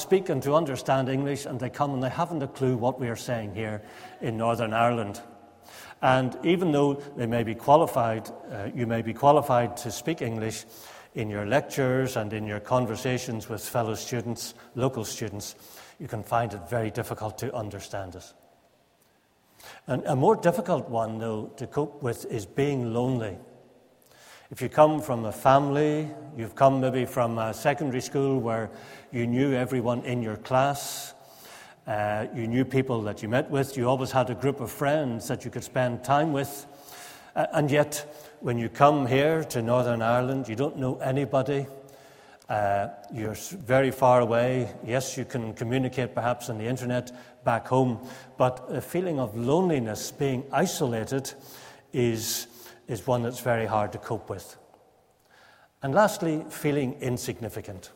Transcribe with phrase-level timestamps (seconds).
[0.00, 3.08] speak and to understand English, and they come and they haven't a clue what we
[3.08, 3.82] are saying here
[4.20, 5.20] in Northern Ireland.
[6.00, 10.66] And even though they may be qualified, uh, you may be qualified to speak English
[11.16, 15.56] in your lectures and in your conversations with fellow students, local students,
[15.98, 18.32] you can find it very difficult to understand it.
[19.88, 23.36] And a more difficult one, though, to cope with is being lonely.
[24.50, 28.70] If you come from a family, you've come maybe from a secondary school where
[29.12, 31.12] you knew everyone in your class,
[31.86, 35.28] uh, you knew people that you met with, you always had a group of friends
[35.28, 36.64] that you could spend time with,
[37.36, 38.06] uh, and yet
[38.40, 41.66] when you come here to Northern Ireland, you don't know anybody.
[42.48, 43.36] Uh, you're
[43.66, 44.72] very far away.
[44.82, 47.12] Yes, you can communicate perhaps on the internet
[47.44, 47.98] back home,
[48.38, 51.30] but a feeling of loneliness, being isolated,
[51.92, 52.46] is
[52.88, 54.56] is one that's very hard to cope with.
[55.82, 57.92] And lastly, feeling insignificant.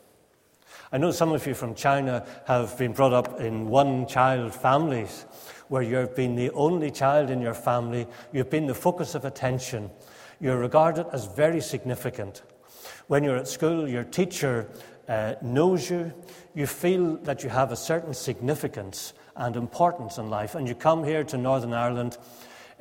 [0.93, 5.25] I know some of you from China have been brought up in one child families
[5.69, 9.91] where you've been the only child in your family, you've been the focus of attention,
[10.39, 12.43] you're regarded as very significant.
[13.07, 14.69] When you're at school, your teacher
[15.09, 16.13] uh, knows you,
[16.55, 21.05] you feel that you have a certain significance and importance in life, and you come
[21.05, 22.19] here to Northern Ireland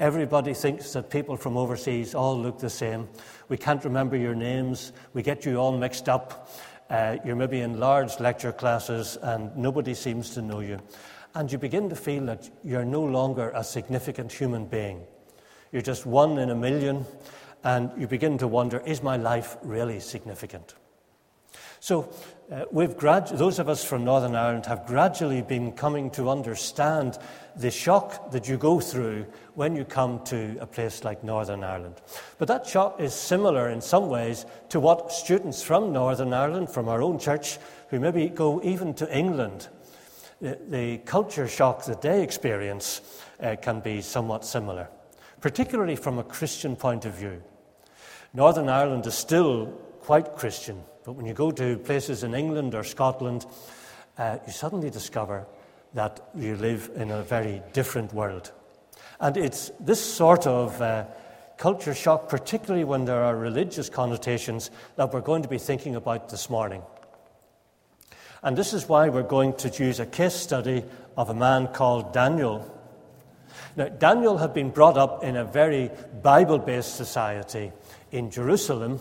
[0.02, 3.08] Everybody thinks that people from overseas all look the same.
[3.50, 4.94] We can't remember your names.
[5.14, 6.50] We get you all mixed up.
[6.90, 10.80] Uh, you're maybe in large lecture classes and nobody seems to know you.
[11.36, 15.04] And you begin to feel that you're no longer a significant human being.
[15.72, 17.06] You're just one in a million,
[17.64, 20.74] and you begin to wonder is my life really significant?
[21.80, 22.12] So,
[22.52, 27.18] uh, we've those of us from Northern Ireland have gradually been coming to understand
[27.56, 31.96] the shock that you go through when you come to a place like Northern Ireland.
[32.38, 36.90] But that shock is similar in some ways to what students from Northern Ireland, from
[36.90, 37.58] our own church,
[37.90, 39.70] who maybe go even to England,
[40.42, 43.02] the, the culture shock that they experience
[43.40, 44.90] uh, can be somewhat similar,
[45.40, 47.42] particularly from a Christian point of view.
[48.34, 49.68] Northern Ireland is still
[50.02, 50.84] quite Christian.
[51.04, 53.46] But when you go to places in England or Scotland,
[54.18, 55.48] uh, you suddenly discover
[55.94, 58.52] that you live in a very different world.
[59.20, 61.06] And it's this sort of uh,
[61.58, 66.30] culture shock, particularly when there are religious connotations, that we're going to be thinking about
[66.30, 66.82] this morning.
[68.44, 70.84] And this is why we're going to use a case study
[71.18, 72.78] of a man called Daniel.
[73.76, 75.92] Now, Daniel had been brought up in a very
[76.22, 77.72] Bible based society
[78.12, 79.00] in Jerusalem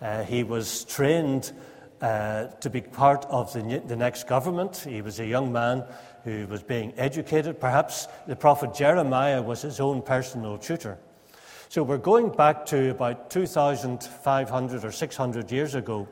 [0.00, 1.52] uh, he was trained
[2.00, 4.76] uh, to be part of the, the next government.
[4.76, 5.84] He was a young man
[6.24, 7.60] who was being educated.
[7.60, 10.98] Perhaps the prophet Jeremiah was his own personal tutor.
[11.68, 16.08] So we're going back to about 2,500 or 600 years ago,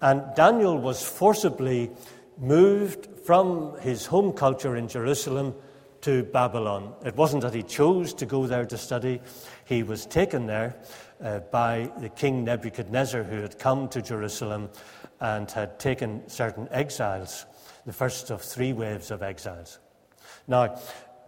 [0.00, 1.90] and Daniel was forcibly
[2.38, 5.54] moved from his home culture in Jerusalem
[6.02, 6.94] to Babylon.
[7.04, 9.20] It wasn't that he chose to go there to study,
[9.64, 10.76] he was taken there
[11.22, 14.70] uh, by the king Nebuchadnezzar, who had come to Jerusalem
[15.20, 17.46] and had taken certain exiles,
[17.86, 19.78] the first of three waves of exiles.
[20.48, 20.78] Now,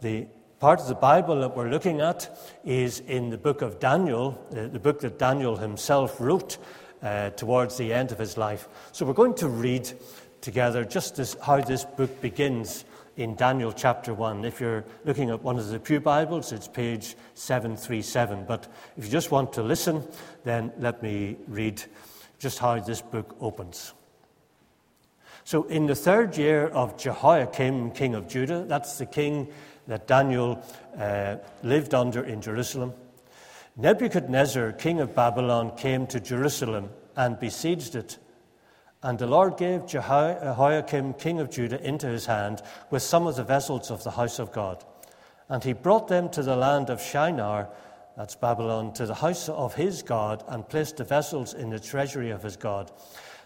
[0.01, 0.27] the
[0.61, 2.31] part of the Bible that we're looking at
[2.65, 6.59] is in the book of Daniel, the, the book that Daniel himself wrote
[7.03, 8.69] uh, towards the end of his life.
[8.93, 9.91] So we're going to read
[10.41, 12.85] together just this, how this book begins
[13.17, 14.45] in Daniel chapter 1.
[14.45, 18.45] If you're looking at one of the Pew Bibles, it's page 737.
[18.47, 20.03] But if you just want to listen,
[20.45, 21.83] then let me read
[22.39, 23.95] just how this book opens.
[25.45, 29.49] So, in the third year of Jehoiakim, king of Judah, that's the king
[29.89, 30.63] that Daniel
[30.97, 32.95] uh, lived under in Jerusalem,
[33.77, 38.19] Nebuchadnezzar, king of Babylon, came to Jerusalem and besieged it
[39.03, 43.43] and the Lord gave Jehoiakim, king of Judah, into his hand with some of the
[43.43, 44.85] vessels of the house of God.
[45.49, 47.69] And he brought them to the land of Shinar,
[48.17, 52.31] that's Babylon, to the house of his God, and placed the vessels in the treasury
[52.31, 52.93] of his God.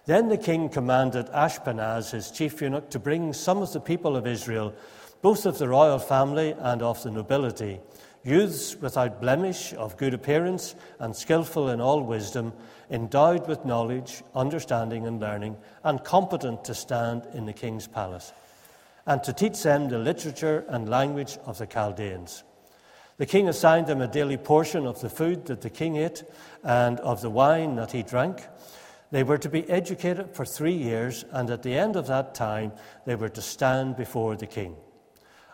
[0.05, 4.27] Then the king commanded Ashpenaz, his chief eunuch, to bring some of the people of
[4.27, 4.75] Israel,
[5.23, 7.81] both of the royal family and of the nobility,
[8.23, 12.53] youths without blemish, of good appearance, and skilful in all wisdom
[12.91, 18.33] endowed with knowledge, understanding, and learning, and competent to stand in the king's palace,
[19.07, 22.45] and to teach them the literature and language of the Chaldeans.
[23.19, 26.23] The king assigned them a daily portion of the food that the king ate
[26.63, 28.47] and of the wine that he drank.
[29.11, 32.73] They were to be educated for three years, and at the end of that time,
[33.07, 34.77] they were to stand before the king.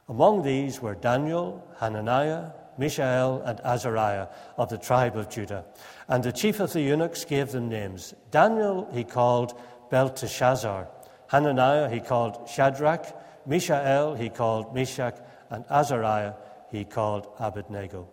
[0.09, 5.65] Among these were Daniel, Hananiah, Mishael, and Azariah of the tribe of Judah.
[6.09, 8.15] And the chief of the eunuchs gave them names.
[8.31, 9.59] Daniel he called
[9.91, 10.89] Belteshazzar,
[11.29, 13.07] Hananiah he called Shadrach,
[13.47, 15.17] Mishael he called Meshach,
[15.51, 16.35] and Azariah
[16.71, 18.09] he called Abednego.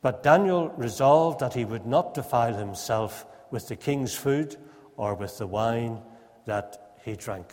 [0.00, 4.56] But Daniel resolved that he would not defile himself with the king's food
[4.96, 6.00] or with the wine
[6.44, 7.46] that he drank.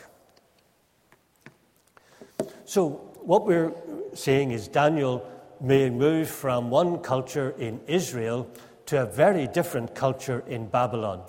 [2.65, 2.89] So,
[3.23, 3.73] what we're
[4.13, 5.25] seeing is Daniel
[5.61, 8.49] may move from one culture in Israel
[8.87, 11.21] to a very different culture in Babylon.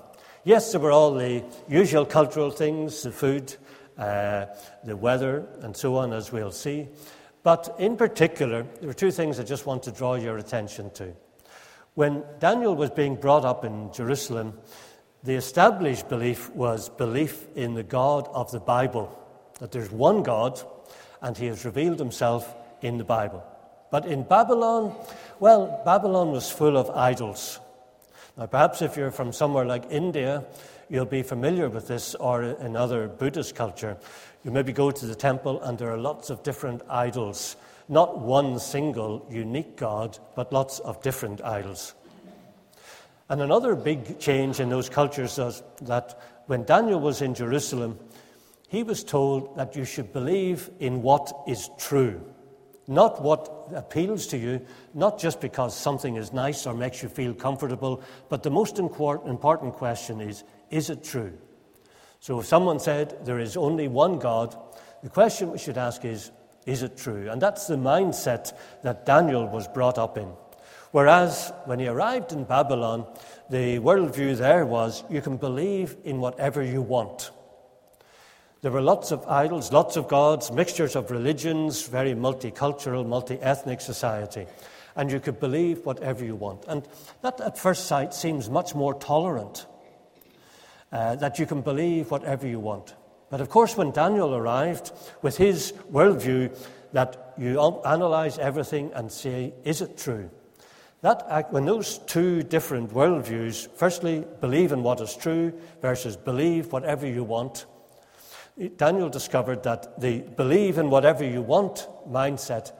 [0.43, 3.55] Yes, there were all the usual cultural things the food,
[3.97, 4.47] uh,
[4.83, 6.87] the weather, and so on, as we'll see.
[7.43, 11.13] But in particular, there are two things I just want to draw your attention to.
[11.93, 14.57] When Daniel was being brought up in Jerusalem,
[15.23, 19.17] the established belief was belief in the God of the Bible,
[19.59, 20.59] that there's one God
[21.21, 23.43] and he has revealed himself in the Bible.
[23.93, 24.95] But in Babylon,
[25.39, 27.59] well, Babylon was full of idols.
[28.35, 30.45] Now, perhaps if you're from somewhere like India,
[30.89, 33.95] you'll be familiar with this, or in other Buddhist culture.
[34.43, 37.55] You maybe go to the temple and there are lots of different idols.
[37.87, 41.93] Not one single unique God, but lots of different idols.
[43.29, 47.99] And another big change in those cultures was that when Daniel was in Jerusalem,
[48.67, 52.19] he was told that you should believe in what is true,
[52.87, 54.61] not what appeals to you,
[54.93, 59.73] not just because something is nice or makes you feel comfortable, but the most important
[59.73, 61.33] question is is it true?
[62.19, 64.55] So if someone said there is only one God,
[65.03, 66.31] the question we should ask is,
[66.65, 67.29] is it true?
[67.29, 70.29] And that's the mindset that Daniel was brought up in.
[70.91, 73.05] Whereas when he arrived in Babylon,
[73.49, 77.31] the worldview there was you can believe in whatever you want.
[78.63, 83.81] There were lots of idols, lots of gods, mixtures of religions, very multicultural, multi ethnic
[83.81, 84.47] society.
[84.95, 86.63] And you could believe whatever you want.
[86.69, 86.87] And
[87.23, 89.65] that at first sight seems much more tolerant
[90.93, 92.95] uh, that you can believe whatever you want.
[93.29, 96.57] But of course, when Daniel arrived with his worldview
[96.93, 100.29] that you analyze everything and say, is it true?
[101.01, 105.51] That, when those two different worldviews, firstly, believe in what is true
[105.81, 107.65] versus believe whatever you want,
[108.77, 112.71] Daniel discovered that the believe in whatever you want mindset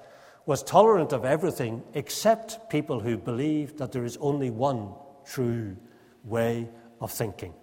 [0.46, 4.94] was tolerant of everything except people who believe that there is only one
[5.26, 5.76] true
[6.24, 6.70] way
[7.02, 7.54] of thinking.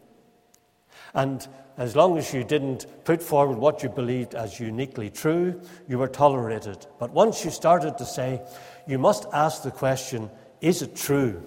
[1.14, 1.46] And
[1.76, 6.08] as long as you didn't put forward what you believed as uniquely true, you were
[6.08, 6.86] tolerated.
[6.98, 8.42] But once you started to say,
[8.86, 10.30] you must ask the question,
[10.60, 11.42] is it true?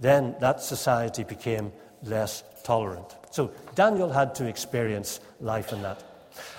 [0.00, 3.14] Then that society became less tolerant.
[3.30, 6.02] So Daniel had to experience life in that.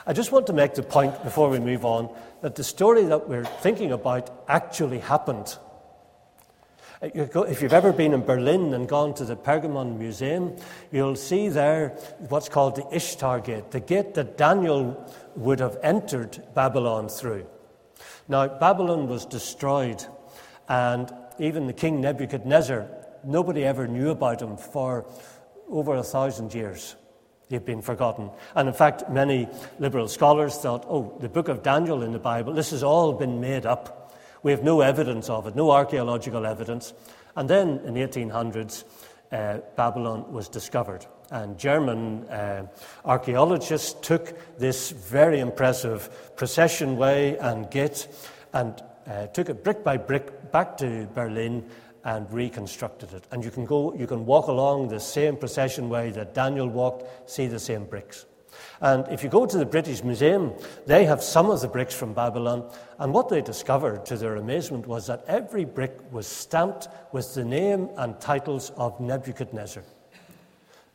[0.07, 2.10] I just want to make the point before we move on
[2.42, 5.57] that the story that we're thinking about actually happened.
[7.02, 10.56] If you've ever been in Berlin and gone to the Pergamon Museum,
[10.92, 11.90] you'll see there
[12.30, 17.46] what's called the Ishtar Gate, the gate that Daniel would have entered Babylon through.
[18.28, 20.04] Now, Babylon was destroyed,
[20.69, 22.88] and even the king Nebuchadnezzar,
[23.24, 25.06] nobody ever knew about him for
[25.70, 26.96] over a thousand years.
[27.50, 28.32] They've been forgotten.
[28.56, 29.48] And in fact, many
[29.78, 33.40] liberal scholars thought, oh, the book of Daniel in the Bible, this has all been
[33.40, 34.14] made up.
[34.42, 36.94] We have no evidence of it, no archaeological evidence.
[37.36, 38.84] And then in the 1800s,
[39.32, 41.06] uh, Babylon was discovered.
[41.32, 42.68] And German uh,
[43.04, 48.07] archaeologists took this very impressive procession way and gate
[48.54, 51.66] and uh, took it brick by brick back to Berlin
[52.06, 53.26] and reconstructed it.
[53.31, 57.30] And you can go, you can walk along the same procession way that Daniel walked,
[57.30, 58.26] see the same bricks.
[58.80, 60.54] And if you go to the British Museum,
[60.85, 62.69] they have some of the bricks from Babylon.
[63.00, 67.44] And what they discovered, to their amazement, was that every brick was stamped with the
[67.44, 69.83] name and titles of Nebuchadnezzar.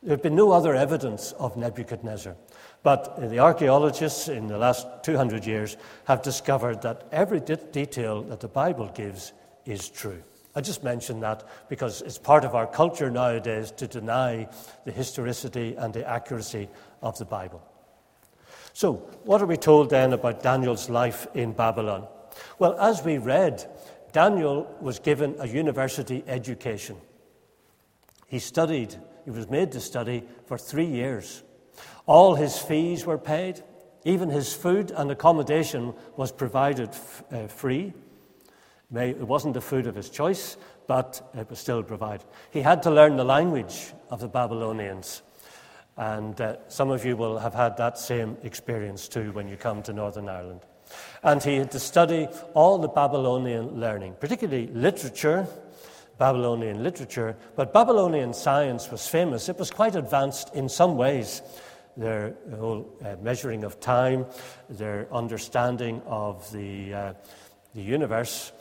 [0.02, 2.34] There had been no other evidence of Nebuchadnezzar.
[2.82, 8.48] But the archaeologists in the last 200 years have discovered that every detail that the
[8.48, 9.34] Bible gives
[9.66, 10.22] is true.
[10.54, 14.48] I just mention that because it's part of our culture nowadays to deny
[14.84, 16.68] the historicity and the accuracy
[17.02, 17.62] of the Bible.
[18.72, 22.06] So, what are we told then about Daniel's life in Babylon?
[22.58, 23.64] Well, as we read,
[24.12, 26.96] Daniel was given a university education.
[28.26, 31.42] He studied, he was made to study for three years.
[32.06, 33.62] All his fees were paid,
[34.04, 37.92] even his food and accommodation was provided f- uh, free.
[38.94, 40.56] It wasn't the food of his choice,
[40.86, 42.26] but it was still provided.
[42.50, 45.22] He had to learn the language of the Babylonians.
[45.96, 49.82] And uh, some of you will have had that same experience too when you come
[49.84, 50.60] to Northern Ireland.
[51.22, 55.46] And he had to study all the Babylonian learning, particularly literature,
[56.18, 57.36] Babylonian literature.
[57.54, 59.48] But Babylonian science was famous.
[59.48, 61.42] It was quite advanced in some ways.
[61.96, 64.26] their whole uh, measuring of time,
[64.68, 67.12] their understanding of the, uh,
[67.74, 68.52] the universe,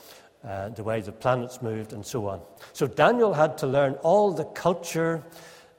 [0.47, 2.41] uh, the way the planets moved, and so on.
[2.73, 5.23] So Daniel had to learn all the culture,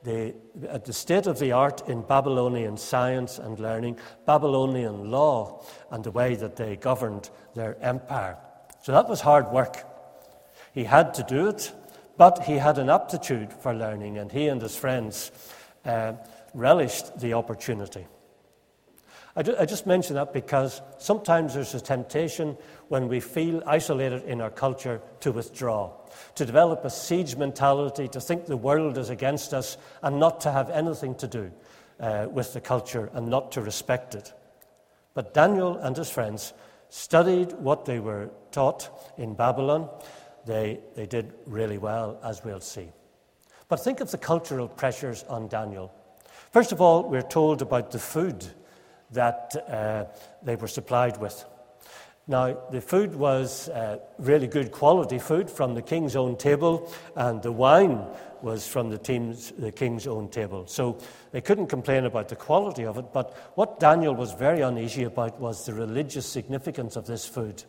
[0.03, 0.35] the,
[0.69, 6.11] at the state of the art in Babylonian science and learning, Babylonian law, and the
[6.11, 8.37] way that they governed their empire.
[8.83, 9.85] So that was hard work.
[10.73, 11.73] He had to do it,
[12.17, 15.33] but he had an aptitude for learning, and he and his friends
[15.85, 16.13] uh,
[16.55, 18.07] relished the opportunity.
[19.37, 22.57] I, I just mention that because sometimes there's a temptation
[22.89, 25.93] when we feel isolated in our culture to withdraw,
[26.35, 30.51] to develop a siege mentality, to think the world is against us, and not to
[30.51, 31.51] have anything to do
[32.01, 34.33] uh, with the culture and not to respect it.
[35.15, 36.53] But Daniel and his friends
[36.89, 39.89] studied what they were taught in Babylon.
[40.47, 42.89] They, they did really well, as we'll see.
[43.69, 45.93] But think of the cultural pressures on Daniel.
[46.53, 48.45] First of all, we're told about the food
[49.13, 50.05] that uh,
[50.43, 51.45] they were supplied with.
[52.27, 57.43] Now, the food was uh, really good quality food from the king's own table, and
[57.43, 58.07] the wine
[58.41, 60.67] was from the, team's, the king's own table.
[60.67, 60.99] So
[61.33, 63.13] they couldn't complain about the quality of it.
[63.13, 67.65] But what Daniel was very uneasy about was the religious significance of this food.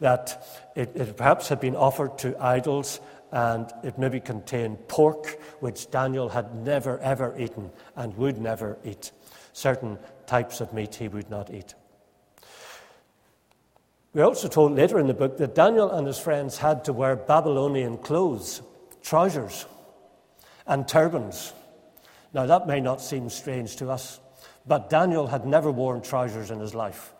[0.00, 3.00] That it, it perhaps had been offered to idols,
[3.32, 9.12] and it maybe contained pork, which Daniel had never ever eaten and would never eat.
[9.52, 11.74] Certain types of meat he would not eat.
[14.14, 17.14] We're also told later in the book that Daniel and his friends had to wear
[17.14, 18.62] Babylonian clothes,
[19.02, 19.66] trousers,
[20.66, 21.52] and turbans.
[22.32, 24.20] Now, that may not seem strange to us,
[24.66, 27.14] but Daniel had never worn trousers in his life.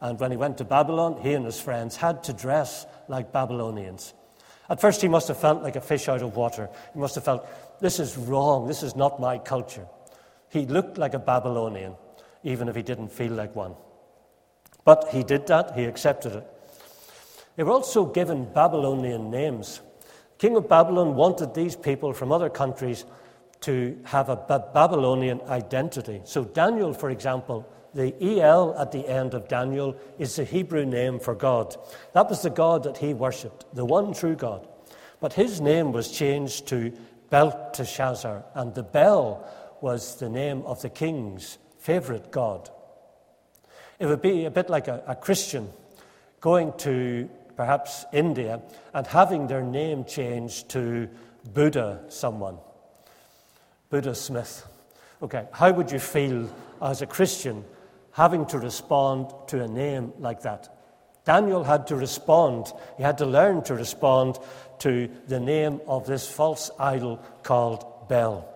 [0.00, 4.14] And when he went to Babylon, he and his friends had to dress like Babylonians.
[4.70, 6.70] At first, he must have felt like a fish out of water.
[6.94, 7.46] He must have felt,
[7.80, 9.86] this is wrong, this is not my culture.
[10.48, 11.94] He looked like a Babylonian
[12.42, 13.74] even if he didn't feel like one.
[14.84, 16.46] But he did that, he accepted it.
[17.56, 19.80] They were also given Babylonian names.
[20.38, 23.04] King of Babylon wanted these people from other countries
[23.62, 26.22] to have a Babylonian identity.
[26.24, 31.18] So, Daniel, for example, the El at the end of Daniel is the Hebrew name
[31.18, 31.76] for God.
[32.12, 34.66] That was the God that he worshipped, the one true God.
[35.20, 36.92] But his name was changed to
[37.30, 39.46] Belteshazzar, and the Bel
[39.80, 42.68] was the name of the kings favorite God.
[43.98, 45.68] It would be a bit like a, a Christian
[46.40, 48.62] going to perhaps India
[48.94, 51.08] and having their name changed to
[51.52, 52.56] Buddha someone,
[53.90, 54.66] Buddha Smith.
[55.22, 56.48] Okay, how would you feel
[56.80, 57.64] as a Christian
[58.20, 60.68] having to respond to a name like that?
[61.24, 64.38] Daniel had to respond, he had to learn to respond
[64.78, 68.46] to the name of this false idol called Bel.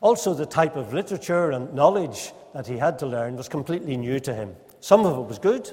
[0.00, 4.20] Also, the type of literature and knowledge that he had to learn was completely new
[4.20, 4.54] to him.
[4.78, 5.72] Some of it was good,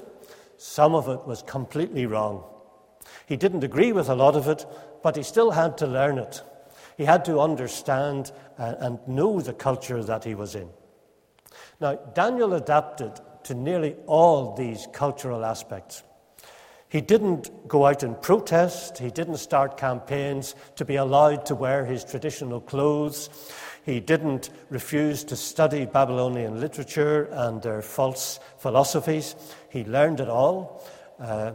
[0.56, 2.42] some of it was completely wrong.
[3.26, 4.66] He didn't agree with a lot of it,
[5.04, 6.42] but he still had to learn it.
[6.96, 10.70] He had to understand and know the culture that he was in.
[11.80, 16.02] Now, Daniel adapted to nearly all these cultural aspects.
[16.90, 18.98] He didn't go out and protest.
[18.98, 23.30] He didn't start campaigns to be allowed to wear his traditional clothes.
[23.84, 29.36] He didn't refuse to study Babylonian literature and their false philosophies.
[29.70, 30.84] He learned it all.
[31.18, 31.52] Uh,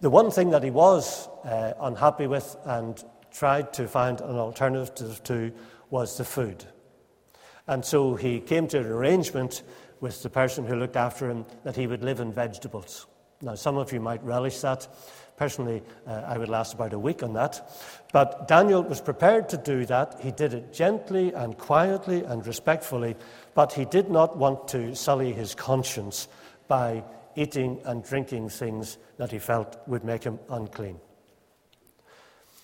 [0.00, 5.22] the one thing that he was uh, unhappy with and tried to find an alternative
[5.24, 5.52] to
[5.90, 6.64] was the food.
[7.68, 9.62] And so he came to an arrangement
[10.00, 13.06] with the person who looked after him that he would live in vegetables.
[13.40, 14.88] Now, some of you might relish that.
[15.36, 17.70] Personally, uh, I would last about a week on that.
[18.12, 20.16] But Daniel was prepared to do that.
[20.20, 23.14] He did it gently and quietly and respectfully,
[23.54, 26.26] but he did not want to sully his conscience
[26.66, 27.04] by
[27.36, 30.98] eating and drinking things that he felt would make him unclean.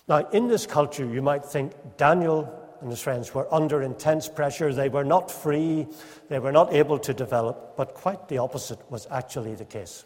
[0.08, 4.70] Now, in this culture, you might think Daniel and his friends were under intense pressure.
[4.70, 5.86] They were not free,
[6.28, 10.04] they were not able to develop, but quite the opposite was actually the case.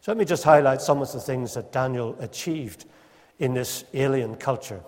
[0.00, 2.86] So let me just highlight some of the things that Daniel achieved
[3.38, 4.80] in this alien culture.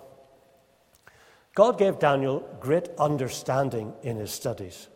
[1.53, 4.89] God gave Daniel great understanding in his studies.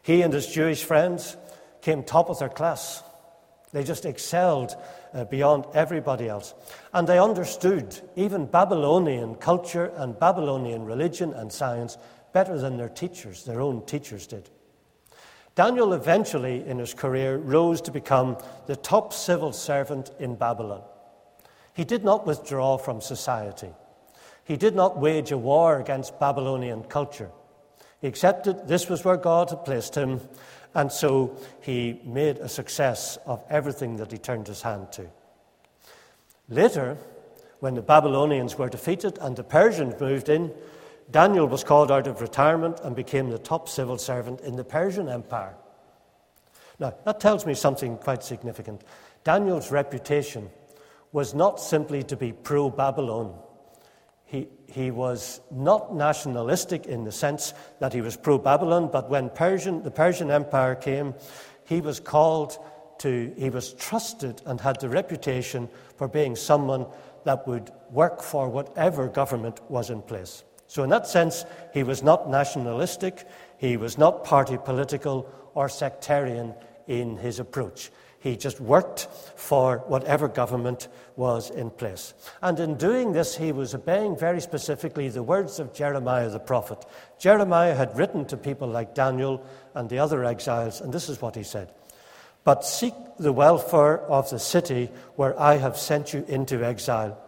[0.00, 1.36] He and his Jewish friends
[1.82, 3.02] came top of their class.
[3.72, 4.74] They just excelled
[5.14, 6.54] uh, beyond everybody else.
[6.92, 11.98] And they understood even Babylonian culture and Babylonian religion and science
[12.32, 14.50] better than their teachers, their own teachers did.
[15.54, 20.82] Daniel eventually, in his career, rose to become the top civil servant in Babylon.
[21.74, 23.70] He did not withdraw from society.
[24.44, 27.30] He did not wage a war against Babylonian culture.
[28.00, 30.20] He accepted this was where God had placed him,
[30.74, 35.06] and so he made a success of everything that he turned his hand to.
[36.48, 36.96] Later,
[37.60, 40.52] when the Babylonians were defeated and the Persians moved in,
[41.10, 45.08] Daniel was called out of retirement and became the top civil servant in the Persian
[45.08, 45.54] Empire.
[46.78, 48.82] Now, that tells me something quite significant.
[49.24, 50.50] Daniel's reputation
[51.12, 53.38] was not simply to be pro Babylon.
[54.72, 59.82] He, was not nationalistic in the sense that he was pro Babylon, but when Persian,
[59.82, 61.14] the Persian Empire came,
[61.64, 62.58] he was called
[62.98, 66.86] to, he was trusted and had the reputation for being someone
[67.24, 70.44] that would work for whatever government was in place.
[70.66, 73.26] So, in that sense, he was not nationalistic,
[73.58, 76.54] he was not party political or sectarian
[76.86, 77.90] in his approach.
[78.22, 80.86] He just worked for whatever government
[81.16, 82.14] was in place.
[82.40, 86.86] And in doing this, he was obeying very specifically the words of Jeremiah the prophet.
[87.18, 91.34] Jeremiah had written to people like Daniel and the other exiles, and this is what
[91.34, 91.72] he said
[92.44, 97.18] But seek the welfare of the city where I have sent you into exile,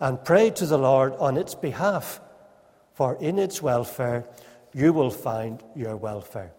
[0.00, 2.20] and pray to the Lord on its behalf,
[2.94, 4.24] for in its welfare
[4.74, 6.52] you will find your welfare.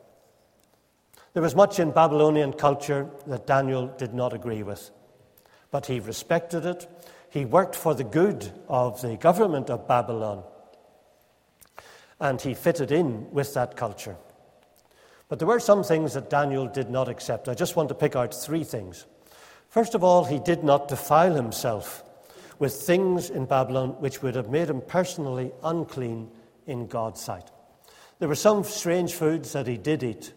[1.33, 4.91] There was much in Babylonian culture that Daniel did not agree with,
[5.71, 6.87] but he respected it.
[7.31, 10.43] He worked for the good of the government of Babylon,
[12.19, 14.15] and he fitted in with that culture.
[15.27, 17.49] But there were some things that Daniel did not accept.
[17.49, 19.07] I just want to pick out three things.
[19.69, 22.03] First of all, he did not defile himself
[22.59, 26.29] with things in Babylon which would have made him personally unclean
[26.67, 27.49] in God's sight.
[28.19, 30.33] There were some strange foods that he did eat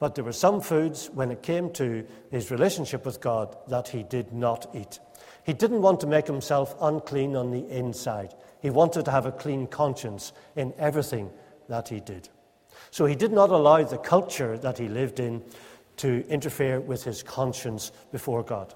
[0.00, 4.02] but there were some foods, when it came to his relationship with God, that he
[4.02, 4.98] did not eat.
[5.44, 8.34] He didn't want to make himself unclean on the inside.
[8.60, 11.30] He wanted to have a clean conscience in everything
[11.68, 12.30] that he did.
[12.90, 15.42] So he did not allow the culture that he lived in
[15.98, 18.72] to interfere with his conscience before God.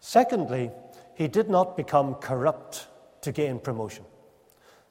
[0.00, 0.70] Secondly,
[1.14, 2.88] he did not become corrupt
[3.20, 4.04] to gain promotion.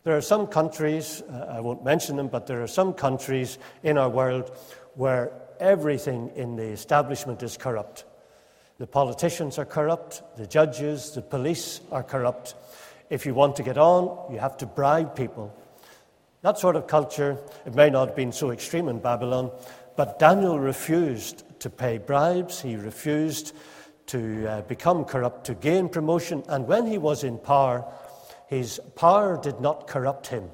[0.04, 3.98] There are some countries, uh, I won't mention them, but there are some countries in
[3.98, 4.56] our world
[5.00, 5.32] where
[5.62, 8.04] everything in the establishment is corrupt.
[8.80, 12.54] The politicians are corrupt, the judges, the police are corrupt.
[13.10, 15.56] If you want to get on, you have to bribe people.
[16.42, 19.52] That sort of culture, it may not have been so extreme in Babylon,
[19.96, 23.56] but Daniel refused to pay bribes, he refused
[24.08, 27.86] to uh, become corrupt, to gain promotion, and when he was in power,
[28.48, 30.50] his power did not corrupt him.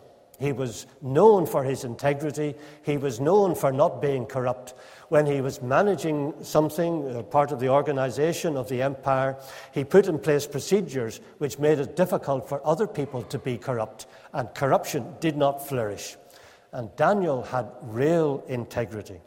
[0.45, 2.53] He was known for his integrity.
[2.83, 4.75] He was known for not being corrupt.
[5.09, 9.37] When he was managing something, uh, part of the organization of the empire,
[9.71, 14.05] he put in place procedures which made it difficult for other people to be corrupt,
[14.33, 16.15] and corruption did not flourish.
[16.71, 19.21] And Daniel had real integrity.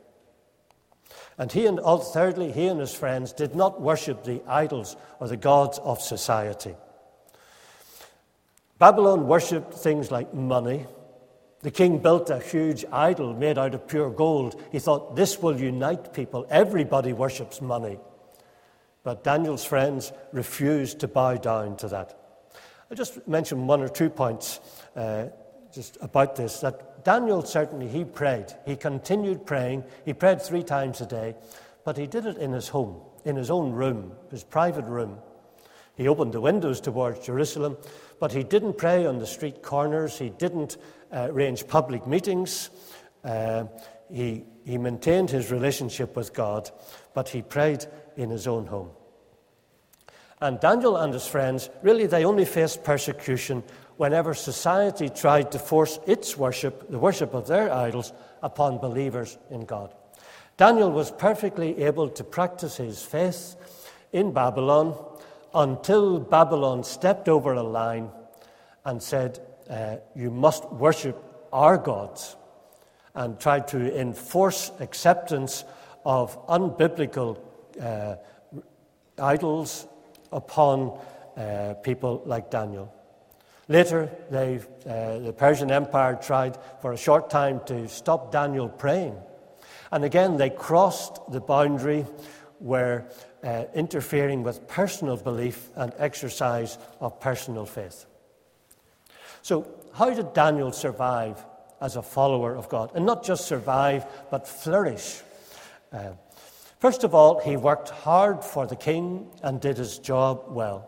[1.37, 5.37] And he and thirdly, he and his friends did not worship the idols or the
[5.37, 6.77] gods of society.
[8.79, 10.87] Babylon worshipped things like money,
[11.63, 14.61] the king built a huge idol made out of pure gold.
[14.71, 16.47] He thought, this will unite people.
[16.51, 17.99] Everybody worships money.
[19.03, 22.17] But Daniel's friends refused to bow down to that.
[22.91, 24.61] I'll just mention one or two points
[24.95, 25.27] uh,
[25.73, 26.61] just about this.
[26.61, 28.47] That Daniel certainly, he prayed.
[28.67, 29.85] He continued praying.
[30.05, 31.35] He prayed three times a day,
[31.85, 35.19] but he did it in his home, in his own room, his private room.
[35.97, 37.77] He opened the windows towards Jerusalem,
[38.21, 40.17] but he didn't pray on the street corners.
[40.17, 40.77] He didn't
[41.13, 42.71] uh, arrange public meetings.
[43.25, 43.65] Uh,
[44.11, 46.71] he, he maintained his relationship with God,
[47.15, 48.91] but he prayed in his own home.
[50.41, 53.65] And Daniel and his friends, really, they only faced persecution
[53.97, 59.65] whenever society tried to force its worship, the worship of their idols, upon believers in
[59.65, 59.93] God.
[60.57, 63.57] Daniel was perfectly able to practice his faith
[64.13, 64.97] in Babylon
[65.55, 68.11] until Babylon stepped over a line
[68.85, 71.17] and said, uh, You must worship
[71.53, 72.37] our gods,
[73.15, 75.65] and try to enforce acceptance
[76.05, 77.39] of unbiblical
[77.81, 78.17] uh,
[79.19, 79.87] idols
[80.33, 80.99] upon
[81.37, 82.93] uh, people like Daniel.
[83.69, 89.17] Later, uh, the Persian Empire tried for a short time to stop Daniel praying.
[89.91, 92.07] And again, they crossed the boundary
[92.61, 93.09] where
[93.45, 98.07] uh, interfering with personal belief and exercise of personal faith.
[99.49, 101.43] So, how did Daniel survive
[101.81, 102.91] as a follower of God?
[102.95, 105.23] And not just survive, but flourish.
[105.91, 106.11] Uh,
[106.81, 110.87] first of all, he worked hard for the king and did his job well.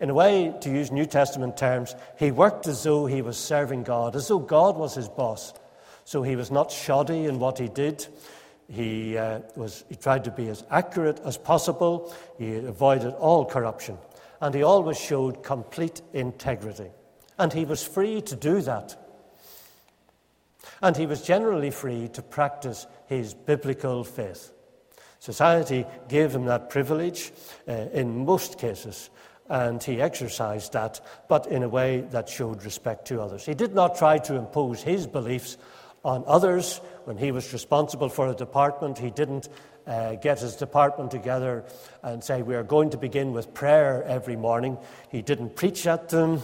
[0.00, 3.82] In a way, to use New Testament terms, he worked as though he was serving
[3.82, 5.52] God, as though God was his boss.
[6.06, 8.06] So he was not shoddy in what he did.
[8.70, 12.14] He, uh, was, he tried to be as accurate as possible.
[12.38, 13.98] He avoided all corruption.
[14.40, 16.88] And he always showed complete integrity.
[17.38, 18.96] And he was free to do that.
[20.82, 24.52] And he was generally free to practice his biblical faith.
[25.20, 27.32] Society gave him that privilege
[27.66, 29.10] uh, in most cases,
[29.48, 33.44] and he exercised that, but in a way that showed respect to others.
[33.44, 35.56] He did not try to impose his beliefs
[36.04, 36.80] on others.
[37.04, 39.48] When he was responsible for a department, he didn't
[39.86, 41.64] uh, get his department together
[42.02, 44.78] and say, We are going to begin with prayer every morning.
[45.10, 46.42] He didn't preach at them,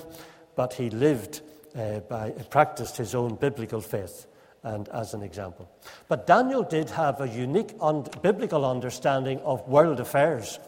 [0.55, 1.41] but he lived
[1.77, 4.27] uh, by, practiced his own biblical faith
[4.62, 5.69] and as an example.
[6.09, 10.61] But Daniel did have a unique un- biblical understanding of world affairs.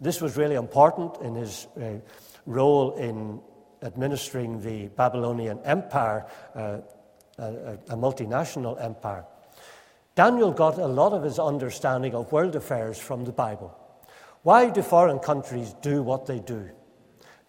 [0.00, 2.00] This was really important in his uh,
[2.46, 3.40] role in
[3.82, 6.78] administering the Babylonian Empire, uh,
[7.38, 9.24] a, a multinational empire.
[10.14, 13.74] Daniel got a lot of his understanding of world affairs from the Bible.
[14.42, 16.70] Why do foreign countries do what they do?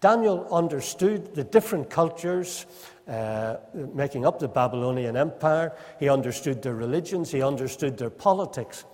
[0.02, 2.66] Daniel understood the different cultures
[3.06, 3.56] uh,
[3.94, 5.72] making up the Babylonian Empire.
[6.00, 8.84] He understood their religions, he understood their politics.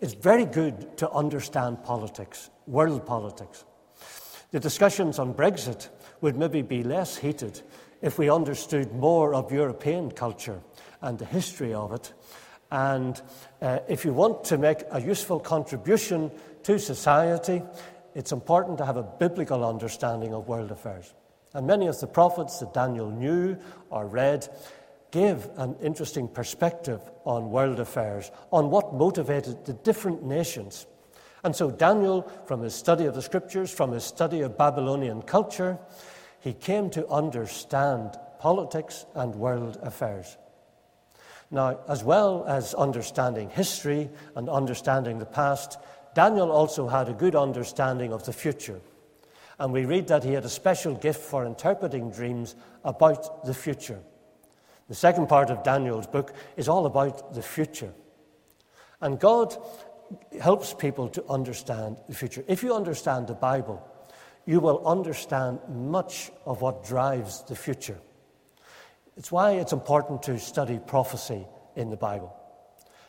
[0.00, 3.66] It's very good to understand politics, world politics.
[4.50, 5.90] The discussions on Brexit
[6.22, 7.60] would maybe be less heated
[8.00, 10.62] if we understood more of European culture
[11.02, 12.14] and the history of it.
[12.70, 13.20] And
[13.60, 16.30] uh, if you want to make a useful contribution
[16.62, 17.62] to society,
[18.16, 21.12] it's important to have a biblical understanding of world affairs.
[21.52, 23.58] And many of the prophets that Daniel knew
[23.90, 24.48] or read
[25.10, 30.86] gave an interesting perspective on world affairs, on what motivated the different nations.
[31.44, 35.78] And so, Daniel, from his study of the scriptures, from his study of Babylonian culture,
[36.40, 40.38] he came to understand politics and world affairs.
[41.50, 45.78] Now, as well as understanding history and understanding the past,
[46.16, 48.80] Daniel also had a good understanding of the future.
[49.58, 54.00] And we read that he had a special gift for interpreting dreams about the future.
[54.88, 57.92] The second part of Daniel's book is all about the future.
[59.02, 59.58] And God
[60.40, 62.42] helps people to understand the future.
[62.48, 63.86] If you understand the Bible,
[64.46, 67.98] you will understand much of what drives the future.
[69.18, 72.34] It's why it's important to study prophecy in the Bible.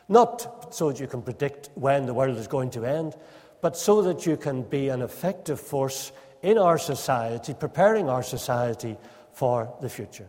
[0.08, 3.14] Not so that you can predict when the world is going to end,
[3.60, 8.96] but so that you can be an effective force in our society, preparing our society
[9.32, 10.28] for the future.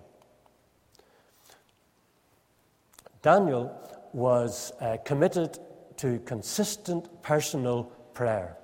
[3.22, 3.72] Daniel
[4.14, 5.60] was uh, committed
[5.98, 8.58] to consistent personal prayer.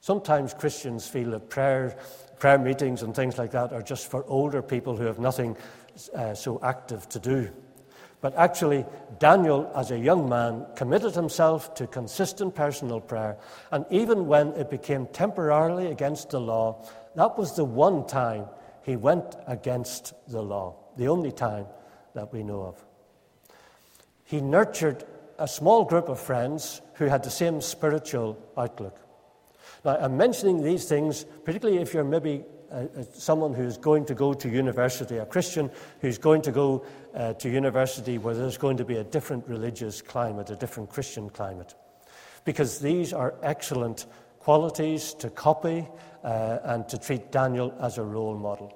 [0.00, 1.96] Sometimes Christians feel that prayer,
[2.38, 5.56] prayer meetings and things like that are just for older people who have nothing
[6.14, 7.50] uh, so active to do.
[8.20, 8.84] But actually,
[9.20, 13.36] Daniel, as a young man, committed himself to consistent personal prayer.
[13.70, 18.46] And even when it became temporarily against the law, that was the one time
[18.82, 21.66] he went against the law, the only time
[22.14, 22.84] that we know of.
[24.24, 25.04] He nurtured
[25.38, 28.98] a small group of friends who had the same spiritual outlook.
[29.84, 34.34] Now, I'm mentioning these things, particularly if you're maybe uh, someone who's going to go
[34.34, 38.84] to university, a Christian who's going to go uh, to university where there's going to
[38.84, 41.74] be a different religious climate, a different Christian climate.
[42.44, 44.06] Because these are excellent
[44.40, 45.86] qualities to copy
[46.24, 48.74] uh, and to treat Daniel as a role model.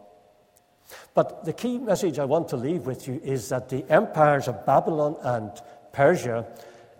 [1.14, 4.66] But the key message I want to leave with you is that the empires of
[4.66, 5.50] Babylon and
[5.92, 6.46] Persia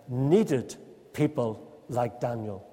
[0.07, 0.75] needed
[1.13, 2.72] people like Daniel.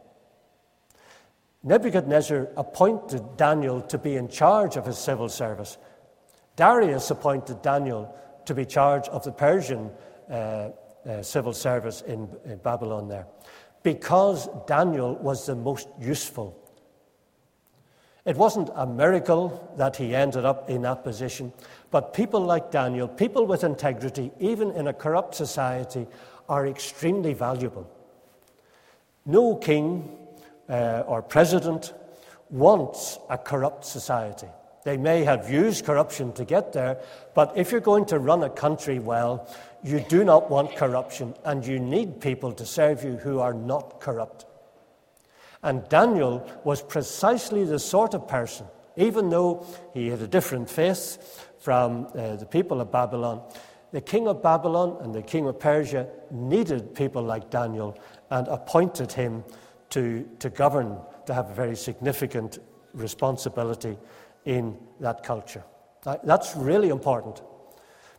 [1.63, 5.77] Nebuchadnezzar appointed Daniel to be in charge of his civil service.
[6.57, 8.15] Darius appointed Daniel
[8.47, 9.91] to be charge of the Persian
[10.31, 10.71] uh,
[11.07, 13.27] uh, civil service in, in Babylon there,
[13.83, 16.57] because Daniel was the most useful.
[18.25, 21.53] It wasn't a miracle that he ended up in that position,
[21.91, 26.07] but people like Daniel, people with integrity, even in a corrupt society,
[26.49, 27.91] are extremely valuable.
[29.25, 30.19] No king
[30.71, 31.93] uh, or president
[32.49, 34.47] wants a corrupt society.
[34.85, 36.99] They may have used corruption to get there,
[37.35, 39.47] but if you're going to run a country well,
[39.83, 44.01] you do not want corruption, and you need people to serve you who are not
[44.01, 44.47] corrupt.
[45.63, 51.47] And Daniel was precisely the sort of person, even though he had a different faith
[51.59, 53.43] from uh, the people of Babylon,
[53.93, 57.99] the king of Babylon and the king of Persia needed people like Daniel
[58.31, 59.45] and appointed him
[59.91, 62.59] to, to govern, to have a very significant
[62.95, 63.99] responsibility
[64.45, 65.65] in that culture.
[66.25, 67.43] That's really important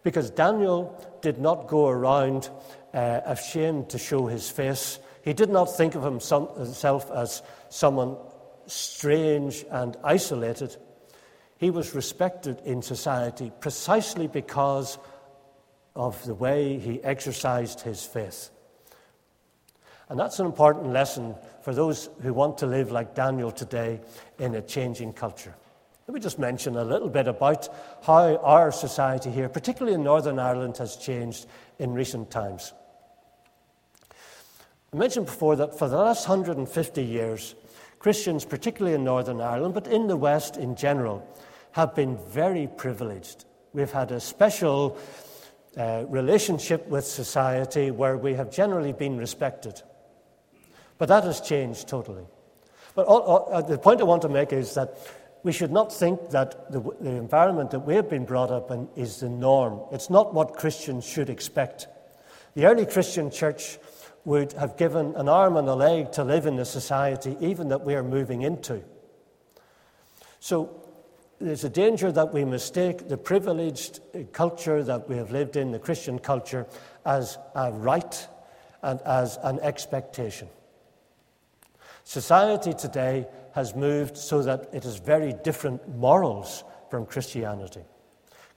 [0.04, 2.50] Because Daniel did not go around
[2.94, 5.00] uh, ashamed to show his face.
[5.24, 8.18] He did not think of himself as someone
[8.66, 10.76] strange and isolated.
[11.58, 14.98] He was respected in society precisely because
[15.96, 18.50] of the way he exercised his faith.
[20.10, 24.00] And that's an important lesson for those who want to live like Daniel today
[24.40, 25.56] in a changing culture.
[26.08, 27.70] Let me just mention a little bit about
[28.04, 31.46] how our society here, particularly in Northern Ireland, has changed
[31.80, 32.74] in recent times.
[34.94, 37.56] I mentioned before that for the last 150 years,
[38.00, 41.26] Christians, particularly in Northern Ireland, but in the West in general,
[41.72, 43.46] have been very privileged.
[43.74, 44.98] We've had a special
[45.78, 49.82] uh, relationship with society where we have generally been respected.
[51.02, 52.26] But that has changed totally.
[52.94, 55.00] But all, all, uh, the point I want to make is that
[55.42, 58.88] we should not think that the, the environment that we have been brought up in
[58.96, 59.82] is the norm.
[59.92, 61.88] It's not what Christians should expect.
[62.54, 63.80] The early Christian church
[64.26, 67.84] would have given an arm and a leg to live in the society even that
[67.84, 68.84] we are moving into.
[70.40, 70.70] So
[71.40, 74.02] there's a danger that we mistake the privileged
[74.34, 76.68] culture that we have lived in, the Christian culture,
[77.08, 78.28] as a right
[78.84, 80.48] and as an expectation.
[82.12, 87.80] Society today has moved so that it has very different morals from Christianity.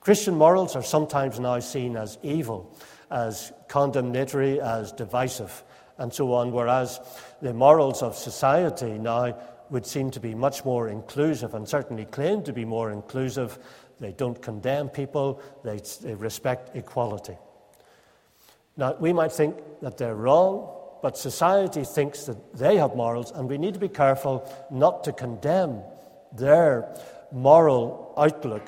[0.00, 2.76] Christian morals are sometimes now seen as evil,
[3.12, 5.62] as condemnatory, as divisive,
[5.98, 6.98] and so on, whereas
[7.42, 9.38] the morals of society now
[9.70, 13.56] would seem to be much more inclusive and certainly claim to be more inclusive.
[14.00, 17.38] They don't condemn people, they, they respect equality.
[18.76, 23.46] Now, we might think that they're wrong, but society thinks that they have morals, and
[23.46, 25.82] we need to be careful not to condemn
[26.32, 26.96] their
[27.30, 28.66] moral outlook.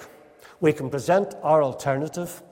[0.61, 2.43] We can present our alternative,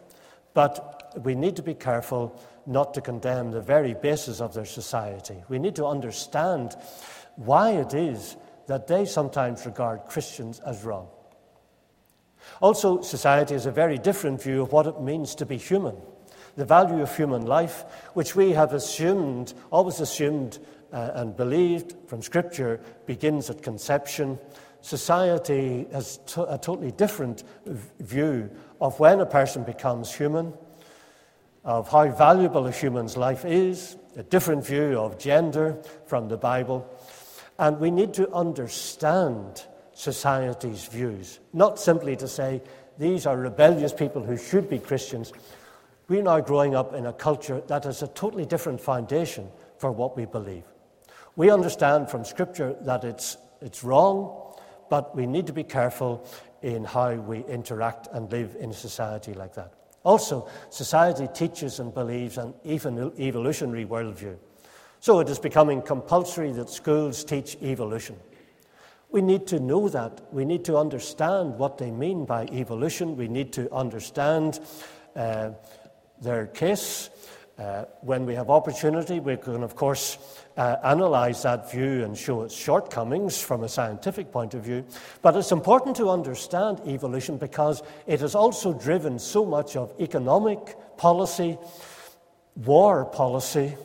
[0.55, 5.45] but we need to be careful not to condemn the very basis of their society.
[5.51, 6.75] We need to understand
[7.37, 11.09] why it is that they sometimes regard Christians as wrong.
[12.63, 15.97] Also, society has a very different view of what it means to be human,
[16.57, 20.59] the value of human life, which we have assumed, always assumed
[20.93, 24.39] uh, and believed from Scripture, begins at conception.
[24.81, 30.53] Society has to- a totally different view of when a person becomes human,
[31.65, 36.87] of how valuable a human's life is, a different view of gender from the Bible.
[37.59, 42.61] And we need to understand society's views, not simply to say
[42.99, 45.33] these are rebellious people who should be Christians.
[46.07, 50.17] We're now growing up in a culture that has a totally different foundation for what
[50.17, 50.65] we believe.
[51.37, 54.55] We understand from Scripture that it's, it's wrong,
[54.91, 56.29] but we need to be careful
[56.63, 59.73] in how we interact and live in a society like that.
[60.05, 64.37] Also, society teaches and believes an even evolutionary worldview.
[65.01, 68.17] So it is becoming compulsory that schools teach evolution.
[69.11, 70.21] We need to know that.
[70.33, 73.17] We need to understand what they mean by evolution.
[73.17, 74.61] We need to understand
[75.17, 75.51] uh,
[76.21, 77.11] their case.
[77.57, 80.19] Uh, when we have opportunity, we can, of course,
[80.57, 84.85] uh, analyze that view and show its shortcomings from a scientific point of view.
[85.23, 90.77] But it's important to understand evolution because it has also driven so much of economic
[90.97, 91.57] policy,
[92.57, 93.77] war policy,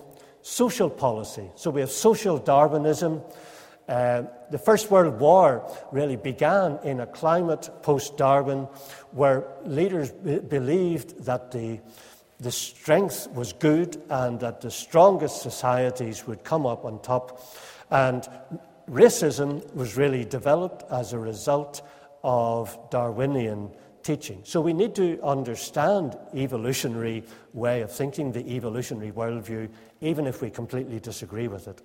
[0.41, 1.51] social policy.
[1.55, 3.21] So we have social Darwinism.
[3.87, 8.67] Uh, the First World War really began in a climate post Darwin
[9.11, 11.79] where leaders b- believed that the,
[12.39, 17.43] the strength was good and that the strongest societies would come up on top.
[17.91, 18.27] And
[18.89, 21.81] racism was really developed as a result
[22.23, 23.71] of Darwinian
[24.03, 24.41] teaching.
[24.43, 27.23] So we need to understand evolutionary
[27.53, 29.69] way of thinking, the evolutionary worldview,
[30.01, 31.81] even if we completely disagree with it.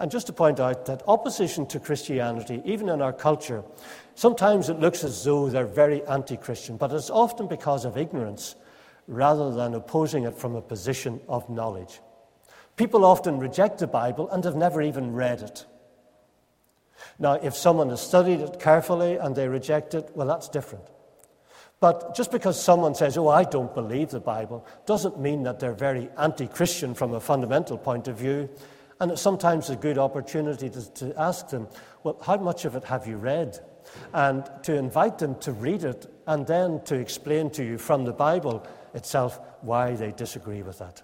[0.00, 3.64] And just to point out that opposition to Christianity, even in our culture,
[4.14, 8.54] sometimes it looks as though they're very anti Christian, but it's often because of ignorance
[9.08, 12.00] rather than opposing it from a position of knowledge.
[12.76, 15.66] People often reject the Bible and have never even read it.
[17.18, 20.84] Now, if someone has studied it carefully and they reject it, well, that's different.
[21.80, 25.72] But just because someone says, Oh, I don't believe the Bible, doesn't mean that they're
[25.72, 28.48] very anti Christian from a fundamental point of view.
[29.00, 31.68] And it's sometimes a good opportunity to, to, ask them,
[32.02, 33.58] Well, how much of it have you read?
[34.12, 38.12] And to invite them to read it and then to explain to you from the
[38.12, 38.66] Bible
[38.98, 41.02] itself why they disagree with that.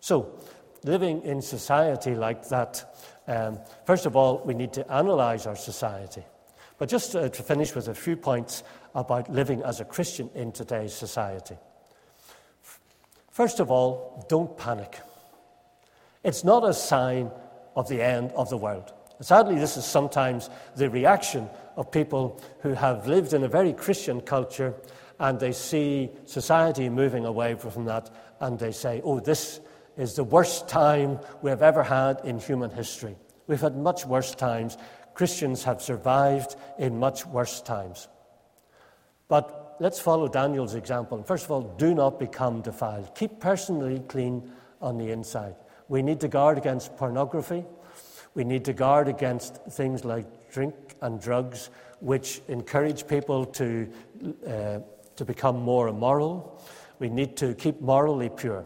[0.00, 0.38] So,
[0.84, 6.24] living in society like that, um, first of all, we need to analyze our society.
[6.78, 8.62] But just to, to finish with a few points
[8.94, 11.56] about living as a Christian in today's society.
[13.30, 15.00] First of all, don't panic.
[16.22, 17.30] It's not a sign
[17.74, 18.92] of the end of the world.
[19.20, 24.20] Sadly, this is sometimes the reaction of people who have lived in a very Christian
[24.20, 24.74] culture
[25.18, 29.60] and they see society moving away from that and they say, oh, this
[29.96, 33.16] is the worst time we have ever had in human history.
[33.46, 34.76] We've had much worse times.
[35.14, 38.08] Christians have survived in much worse times.
[39.28, 41.22] But let's follow Daniel's example.
[41.22, 43.14] First of all, do not become defiled.
[43.14, 45.54] Keep personally clean on the inside.
[45.88, 47.64] We need to guard against pornography.
[48.34, 53.88] We need to guard against things like drink and drugs, which encourage people to,
[54.46, 54.78] uh,
[55.16, 56.60] to become more immoral.
[56.98, 58.64] We need to keep morally pure.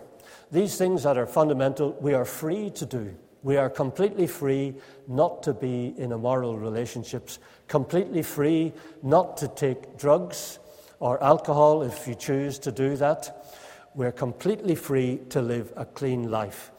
[0.53, 3.15] These things that are fundamental, we are free to do.
[3.43, 4.75] We are completely free
[5.09, 10.59] not to be in immoral relationships, completely free not to take drugs
[10.99, 13.47] or alcohol if you choose to do that.
[13.95, 16.71] We're completely free to live a clean life.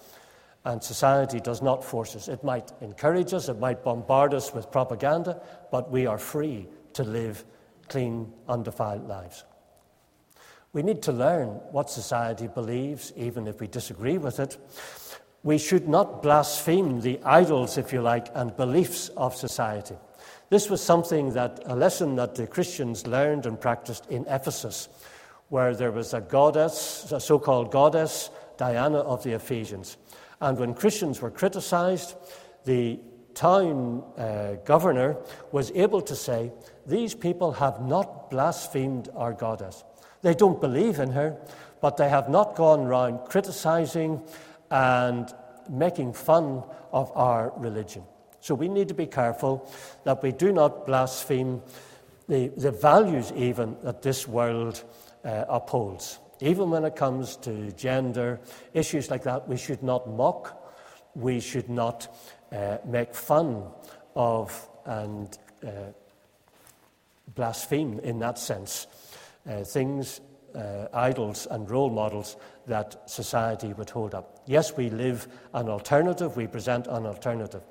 [0.64, 2.28] And society does not force us.
[2.28, 7.04] It might encourage us, it might bombard us with propaganda, but we are free to
[7.04, 7.44] live
[7.90, 9.44] clean, undefiled lives.
[10.74, 14.58] We need to learn what society believes, even if we disagree with it.
[15.44, 19.96] We should not blaspheme the idols, if you like, and beliefs of society.
[20.50, 24.88] This was something that, a lesson that the Christians learned and practiced in Ephesus,
[25.50, 29.98] where there was a goddess, a so called goddess, Diana of the Ephesians.
[30.40, 32.16] And when Christians were criticized,
[32.64, 33.00] the
[33.34, 35.18] town uh, governor
[35.52, 36.52] was able to say,
[36.86, 39.84] These people have not blasphemed our goddess.
[40.22, 41.38] They don't believe in her,
[41.82, 44.22] but they have not gone around criticizing
[44.70, 45.32] and
[45.70, 48.04] making fun of our religion.
[48.40, 49.70] So we need to be careful
[50.04, 51.62] that we do not blaspheme
[52.28, 54.84] the, the values, even that this world
[55.24, 56.20] uh, upholds.
[56.40, 58.40] Even when it comes to gender,
[58.74, 60.58] issues like that, we should not mock,
[61.14, 62.08] we should not
[62.52, 63.64] uh, make fun
[64.16, 65.70] of and uh,
[67.36, 68.88] blaspheme in that sense.
[69.50, 70.22] Uh, things,
[70.54, 72.36] uh, idols, and role models
[72.68, 74.40] that society would hold up.
[74.46, 77.64] Yes, we live an alternative, we present an alternative,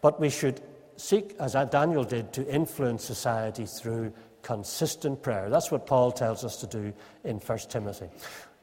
[0.00, 0.60] but we should
[0.96, 5.48] seek, as Daniel did, to influence society through consistent prayer.
[5.48, 8.08] That's what Paul tells us to do in 1 Timothy.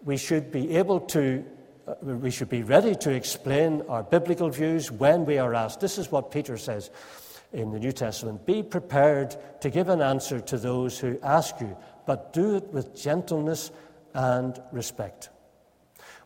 [0.04, 1.45] We should be able to,
[1.88, 5.80] uh, we should be ready to explain our biblical views when we are asked.
[5.80, 6.89] This is what Peter says
[7.54, 11.76] in the New Testament Be prepared to give an answer to those who ask you,
[12.10, 13.69] but do it with gentleness
[14.15, 15.30] and respect.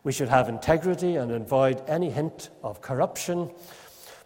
[0.02, 3.50] We should have integrity and avoid any hint of corruption.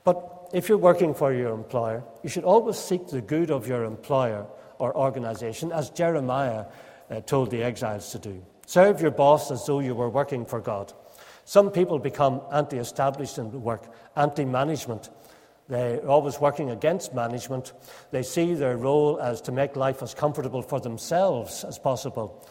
[0.05, 3.83] But if you're working for your employer, you should always seek the good of your
[3.83, 4.47] employer
[4.79, 6.67] or organization, as Jeremiah
[7.11, 8.41] uh, told the exiles to do.
[8.67, 10.93] Serve your boss as though you were working for God.
[11.45, 13.83] Some people become anti established in the work,
[14.15, 15.11] anti management.
[15.69, 17.73] They're always working against management.
[18.11, 22.47] They see their role as to make life as comfortable for themselves as possible.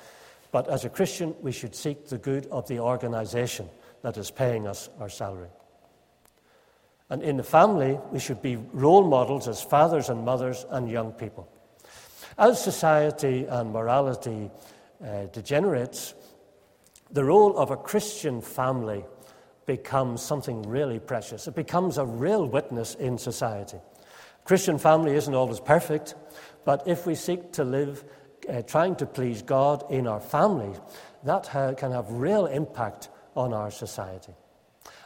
[0.52, 3.70] But as a Christian, we should seek the good of the organization
[4.04, 5.50] that is paying us our salary.
[7.10, 11.12] And in the family, we should be role models as fathers and mothers and young
[11.14, 11.50] people.
[12.38, 14.52] As society and morality
[15.04, 16.14] uh, degenerates,
[17.12, 19.06] the role of a Christian family
[19.68, 21.48] becomes something really precious.
[21.48, 23.78] It becomes a real witness in society.
[24.46, 26.16] Christian family isn't always perfect,
[26.66, 28.04] but if we seek to live
[28.50, 30.74] uh, trying to please God in our family,
[31.24, 34.34] that ha- can have real impact on our society.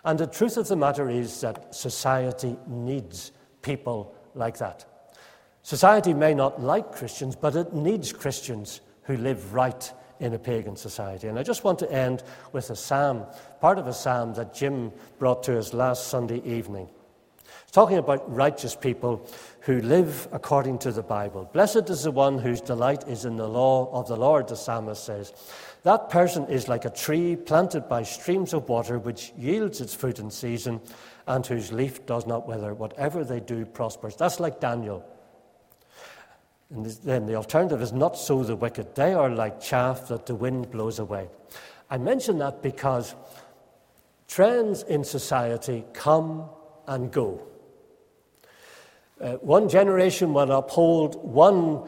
[0.06, 3.32] And the truth of the matter is that society needs
[3.64, 4.86] people like that.
[5.64, 10.76] Society may not like Christians, but it needs Christians who live right in a pagan
[10.76, 11.28] society.
[11.28, 13.26] And I just want to end with a psalm,
[13.60, 16.88] part of a psalm that Jim brought to us last Sunday evening.
[17.64, 19.28] It's talking about righteous people
[19.62, 21.50] who live according to the Bible.
[21.52, 25.04] Blessed is the one whose delight is in the law of the Lord, the psalmist
[25.04, 25.34] says.
[25.84, 30.20] That person is like a tree planted by streams of water, which yields its fruit
[30.20, 30.80] in season
[31.26, 32.74] and whose leaf does not wither.
[32.76, 34.16] Whatever they do prospers.
[34.16, 35.04] That's like Daniel.
[36.74, 38.96] And then the alternative is not so the wicked.
[38.96, 41.28] They are like chaff that the wind blows away.
[41.90, 43.14] I mention that because
[44.28, 46.50] trends in society come
[46.88, 47.42] and go.
[49.20, 51.88] Uh, one generation will uphold one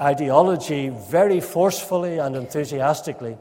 [0.00, 3.36] ideology very forcefully and enthusiastically.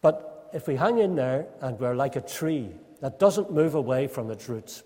[0.00, 4.08] But if we hang in there and we're like a tree that doesn't move away
[4.08, 4.82] from its roots,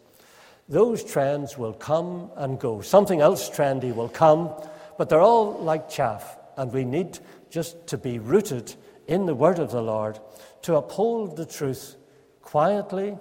[0.69, 2.81] Those trends will come and go.
[2.81, 4.51] Something else trendy will come,
[4.99, 7.19] but they're all like chaff, and we need
[7.51, 8.75] just to be rooted
[9.07, 10.19] in the word of the Lord
[10.63, 11.97] to uphold the truth
[12.43, 13.17] quietly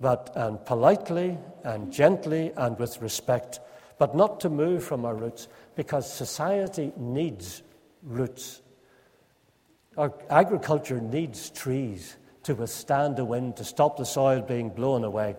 [0.00, 3.60] but and politely and gently and with respect,
[3.98, 7.62] but not to move from our roots because society needs
[8.02, 8.62] roots.
[9.96, 15.36] Our agriculture needs trees to withstand the wind, to stop the soil being blown away.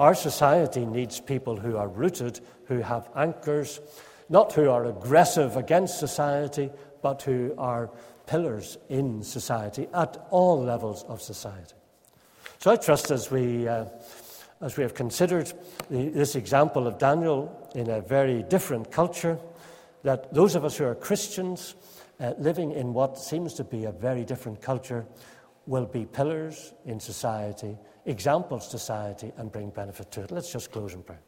[0.00, 3.80] Our society needs people who are rooted, who have anchors,
[4.30, 6.70] not who are aggressive against society,
[7.02, 7.90] but who are
[8.26, 11.74] pillars in society at all levels of society.
[12.60, 13.84] So I trust as we, uh,
[14.62, 15.52] as we have considered
[15.90, 19.38] the, this example of Daniel in a very different culture,
[20.02, 21.74] that those of us who are Christians
[22.20, 25.04] uh, living in what seems to be a very different culture
[25.66, 27.76] will be pillars in society,
[28.06, 30.30] examples to society, and bring benefit to it.
[30.30, 31.20] Let's just close in prayer.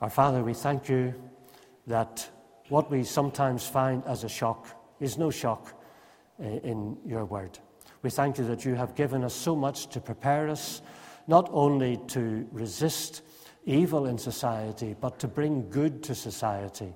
[0.00, 1.14] Our Father, we thank you
[1.86, 2.28] that
[2.68, 4.66] what we sometimes find as a shock
[5.00, 5.80] is no shock
[6.42, 7.58] uh, in your word.
[8.02, 10.82] We thank you that you have given us so much to prepare us,
[11.26, 13.22] not only to resist
[13.64, 16.92] evil in society, but to bring good to society,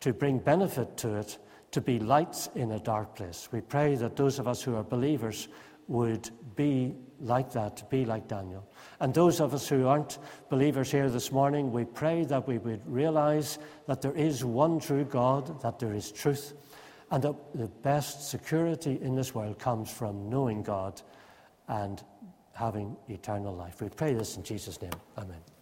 [0.00, 1.38] to bring benefit to it,
[1.72, 3.48] to be lights in a dark place.
[3.50, 5.48] We pray that those of us who are believers
[5.88, 8.66] would be like that, to be like Daniel.
[9.00, 12.82] And those of us who aren't believers here this morning, we pray that we would
[12.86, 16.54] realize that there is one true God, that there is truth,
[17.10, 21.00] and that the best security in this world comes from knowing God
[21.68, 22.02] and
[22.52, 23.80] having eternal life.
[23.80, 24.92] We pray this in Jesus' name.
[25.18, 25.53] Amen.